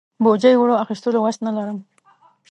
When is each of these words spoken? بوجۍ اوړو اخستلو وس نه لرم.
بوجۍ 0.23 0.53
اوړو 0.57 0.75
اخستلو 0.83 1.19
وس 1.21 1.37
نه 1.45 1.51
لرم. 1.57 1.77